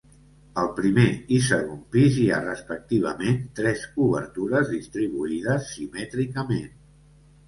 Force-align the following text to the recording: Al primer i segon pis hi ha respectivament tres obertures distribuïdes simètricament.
Al 0.59 0.69
primer 0.77 1.03
i 1.35 1.37
segon 1.47 1.81
pis 1.95 2.15
hi 2.21 2.23
ha 2.31 2.39
respectivament 2.45 3.37
tres 3.59 3.83
obertures 4.05 4.71
distribuïdes 4.71 5.69
simètricament. 5.75 6.73